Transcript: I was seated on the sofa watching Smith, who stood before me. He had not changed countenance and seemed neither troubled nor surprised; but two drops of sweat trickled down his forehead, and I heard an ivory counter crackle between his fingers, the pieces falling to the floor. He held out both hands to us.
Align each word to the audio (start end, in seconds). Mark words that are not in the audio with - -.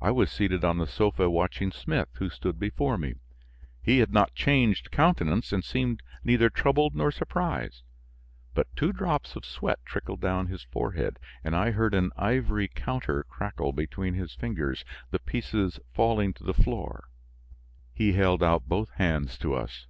I 0.00 0.10
was 0.10 0.32
seated 0.32 0.64
on 0.64 0.78
the 0.78 0.86
sofa 0.88 1.30
watching 1.30 1.70
Smith, 1.70 2.08
who 2.14 2.28
stood 2.28 2.58
before 2.58 2.98
me. 2.98 3.14
He 3.80 3.98
had 4.00 4.12
not 4.12 4.34
changed 4.34 4.90
countenance 4.90 5.52
and 5.52 5.62
seemed 5.62 6.02
neither 6.24 6.50
troubled 6.50 6.96
nor 6.96 7.12
surprised; 7.12 7.84
but 8.52 8.66
two 8.74 8.92
drops 8.92 9.36
of 9.36 9.44
sweat 9.44 9.78
trickled 9.84 10.20
down 10.20 10.48
his 10.48 10.64
forehead, 10.64 11.20
and 11.44 11.54
I 11.54 11.70
heard 11.70 11.94
an 11.94 12.10
ivory 12.16 12.66
counter 12.66 13.22
crackle 13.22 13.72
between 13.72 14.14
his 14.14 14.34
fingers, 14.34 14.84
the 15.12 15.20
pieces 15.20 15.78
falling 15.94 16.34
to 16.34 16.42
the 16.42 16.52
floor. 16.52 17.04
He 17.94 18.14
held 18.14 18.42
out 18.42 18.66
both 18.68 18.90
hands 18.94 19.38
to 19.38 19.54
us. 19.54 19.86